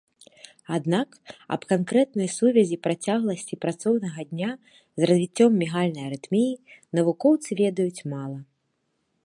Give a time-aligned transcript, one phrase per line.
[0.75, 1.09] Аднак
[1.55, 4.49] аб канкрэтнай сувязі працягласці працоўнага дня
[5.03, 6.51] з развіццём мігальнай арытміі
[7.01, 8.39] навукоўцы ведаюць мала.